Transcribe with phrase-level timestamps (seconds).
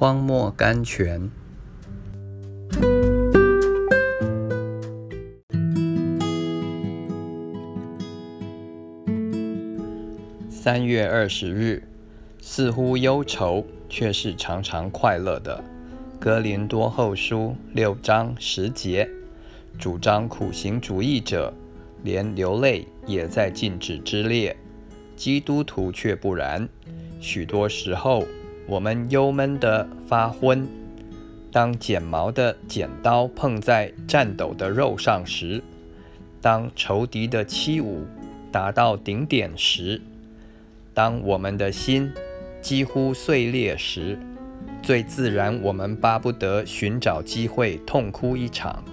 [0.00, 1.28] 荒漠甘泉。
[10.48, 11.82] 三月二十日，
[12.40, 15.64] 似乎忧愁，却是常常快乐的。
[16.20, 19.10] 格林多后书六章十节，
[19.80, 21.52] 主张苦行主义者，
[22.04, 24.56] 连流泪也在禁止之列。
[25.16, 26.68] 基督徒却不然。
[27.18, 28.24] 许多时候，
[28.68, 30.68] 我们忧闷的发昏。
[31.50, 35.62] 当剪毛的剪刀碰在颤抖的肉上时，
[36.42, 38.02] 当仇敌的欺侮
[38.52, 39.98] 达到顶点时，
[40.92, 42.12] 当我们的心
[42.60, 44.18] 几乎碎裂时，
[44.82, 48.84] 最自然，我们巴不得寻找机会痛哭一场，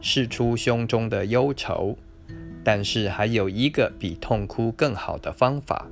[0.00, 1.96] 释出胸中的忧愁。
[2.64, 5.86] 但是还有一个比痛哭更好的方法。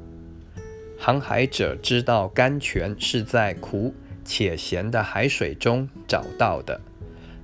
[1.03, 6.79] 航海者知道甘泉是在苦且咸的海水中找到的。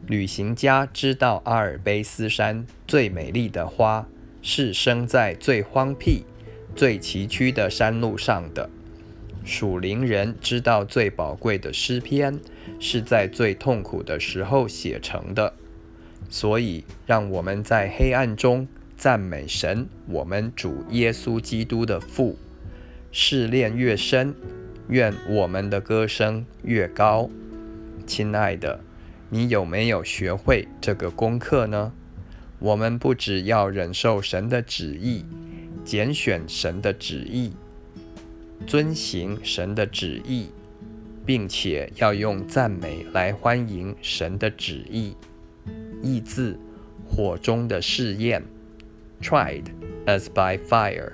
[0.07, 4.07] 旅行家知道阿尔卑斯山最美丽的花
[4.43, 6.25] 是生在最荒僻、
[6.77, 8.69] 最崎岖的山路上的。
[9.43, 12.39] 属灵人知道最宝贵的诗篇
[12.79, 15.55] 是在最痛苦的时候写成的。
[16.29, 18.69] 所以，让我们在黑暗中。
[18.99, 22.39] 赞美神，我们主耶稣基督的父。
[23.19, 24.35] 试炼越深，
[24.89, 27.31] 愿我们的歌声越高。
[28.07, 28.79] 亲爱的，
[29.31, 31.95] 你有没有学会这个功课呢？
[32.59, 35.25] 我们不只要忍受神的旨意，
[35.83, 37.55] 拣选神的旨意，
[38.67, 40.51] 遵行神的旨意，
[41.25, 45.17] 并且要用赞美来欢迎神的旨意。
[46.03, 46.59] 意字，
[47.09, 48.43] 火中的试验。
[49.23, 49.65] tried
[50.05, 51.13] as by fire.